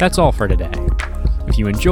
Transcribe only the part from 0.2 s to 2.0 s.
for today. If you enjoyed,